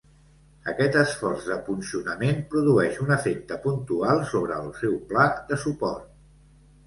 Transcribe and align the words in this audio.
Aquest 0.71 0.95
esforç 1.01 1.43
de 1.49 1.57
punxonament 1.67 2.39
produeix 2.53 2.97
un 3.05 3.13
efecte 3.17 3.57
puntual 3.67 4.23
sobre 4.33 4.57
el 4.63 4.71
seu 4.79 4.95
pla 5.11 5.27
de 5.51 5.61
suport. 5.65 6.09